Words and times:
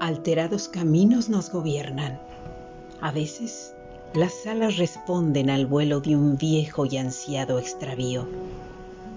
Alterados 0.00 0.68
caminos 0.68 1.28
nos 1.28 1.52
gobiernan. 1.52 2.18
A 3.02 3.12
veces 3.12 3.74
las 4.14 4.46
alas 4.46 4.78
responden 4.78 5.50
al 5.50 5.66
vuelo 5.66 6.00
de 6.00 6.16
un 6.16 6.38
viejo 6.38 6.86
y 6.86 6.96
ansiado 6.96 7.58
extravío. 7.58 8.26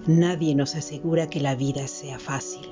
Nadie 0.08 0.55
nos 0.55 0.76
asegura 0.76 1.30
que 1.30 1.40
la 1.40 1.55
vida 1.55 1.88
sea 1.88 2.20
fácil. 2.20 2.70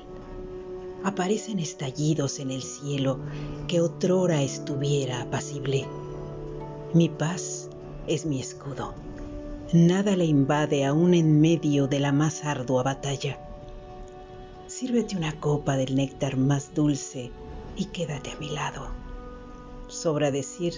Aparecen 1.02 1.58
estallidos 1.58 2.38
en 2.38 2.50
el 2.50 2.62
cielo 2.62 3.18
que 3.66 3.80
otrora 3.80 4.42
estuviera 4.42 5.22
apacible. 5.22 5.86
Mi 6.92 7.08
paz 7.08 7.70
es 8.06 8.26
mi 8.26 8.40
escudo. 8.40 8.92
Nada 9.72 10.16
le 10.16 10.26
invade 10.26 10.84
aún 10.84 11.14
en 11.14 11.40
medio 11.40 11.86
de 11.86 11.98
la 11.98 12.12
más 12.12 12.44
ardua 12.44 12.82
batalla. 12.82 13.38
Sírvete 14.66 15.16
una 15.16 15.40
copa 15.40 15.78
del 15.78 15.96
néctar 15.96 16.36
más 16.36 16.74
dulce 16.74 17.32
y 17.76 17.86
quédate 17.86 18.32
a 18.32 18.38
mi 18.38 18.50
lado. 18.50 18.88
Sobra 19.88 20.30
decir 20.30 20.74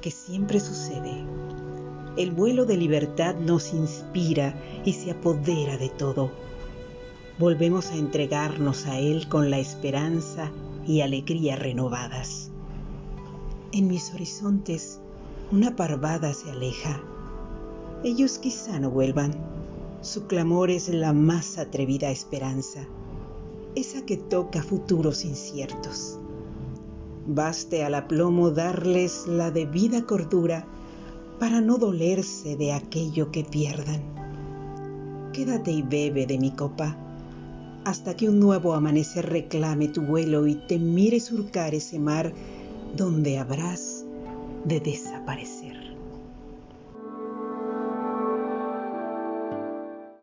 que 0.00 0.10
siempre 0.10 0.60
sucede. 0.60 1.24
El 2.16 2.30
vuelo 2.30 2.64
de 2.64 2.76
libertad 2.76 3.34
nos 3.36 3.72
inspira 3.72 4.54
y 4.84 4.92
se 4.92 5.10
apodera 5.10 5.76
de 5.76 5.88
todo. 5.88 6.30
Volvemos 7.38 7.90
a 7.90 7.96
entregarnos 7.96 8.86
a 8.86 8.98
Él 8.98 9.28
con 9.28 9.50
la 9.50 9.58
esperanza 9.58 10.50
y 10.86 11.02
alegría 11.02 11.56
renovadas. 11.56 12.50
En 13.72 13.88
mis 13.88 14.14
horizontes 14.14 15.00
una 15.52 15.76
parvada 15.76 16.32
se 16.32 16.50
aleja. 16.50 17.00
Ellos 18.02 18.38
quizá 18.38 18.80
no 18.80 18.90
vuelvan. 18.90 19.32
Su 20.00 20.26
clamor 20.26 20.70
es 20.70 20.88
la 20.88 21.12
más 21.12 21.58
atrevida 21.58 22.10
esperanza 22.10 22.86
esa 23.76 24.04
que 24.04 24.16
toca 24.16 24.62
futuros 24.62 25.24
inciertos. 25.24 26.18
Baste 27.26 27.84
al 27.84 27.94
aplomo 27.94 28.50
darles 28.50 29.26
la 29.26 29.50
debida 29.50 30.06
cordura 30.06 30.66
para 31.38 31.60
no 31.60 31.76
dolerse 31.76 32.56
de 32.56 32.72
aquello 32.72 33.30
que 33.30 33.44
pierdan. 33.44 34.02
Quédate 35.32 35.70
y 35.70 35.82
bebe 35.82 36.26
de 36.26 36.38
mi 36.38 36.50
copa 36.50 36.96
hasta 37.84 38.16
que 38.16 38.28
un 38.28 38.40
nuevo 38.40 38.74
amanecer 38.74 39.26
reclame 39.26 39.86
tu 39.86 40.02
vuelo 40.02 40.48
y 40.48 40.56
te 40.56 40.76
mire 40.78 41.20
surcar 41.20 41.72
ese 41.72 42.00
mar 42.00 42.32
donde 42.96 43.38
habrás 43.38 44.04
de 44.64 44.80
desaparecer. 44.80 45.85